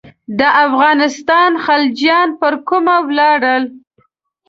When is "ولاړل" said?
3.07-3.63